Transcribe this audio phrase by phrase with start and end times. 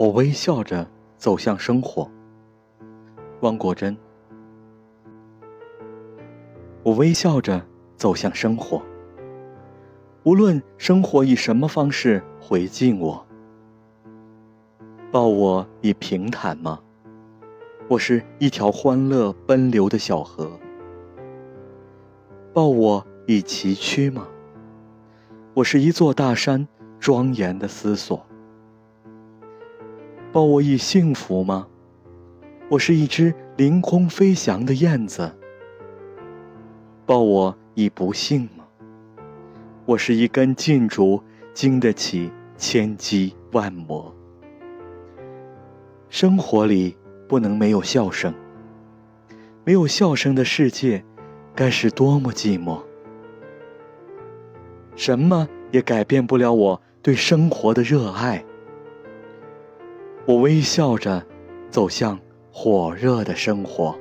[0.00, 2.10] 我微笑着走向生活。
[3.42, 3.94] 汪国真。
[6.82, 7.62] 我微笑着
[7.98, 8.80] 走向生活，
[10.22, 13.26] 无论生活以什么方式回敬我。
[15.12, 16.80] 抱我以平坦吗？
[17.86, 20.50] 我是一条欢乐奔流的小河。
[22.54, 24.26] 抱我以崎岖吗？
[25.52, 26.66] 我是一座大山
[26.98, 28.26] 庄严的思索。
[30.32, 31.66] 抱我以幸福吗？
[32.68, 35.28] 我是一只凌空飞翔的燕子。
[37.04, 38.64] 抱我以不幸吗？
[39.84, 41.20] 我是一根劲竹，
[41.52, 44.14] 经得起千击万磨。
[46.08, 48.32] 生活里不能没有笑声，
[49.64, 51.04] 没有笑声的世界，
[51.56, 52.80] 该是多么寂寞。
[54.94, 58.44] 什么也改变不了我对生活的热爱。
[60.26, 61.24] 我微笑着
[61.70, 62.18] 走向
[62.52, 63.98] 火热的生活。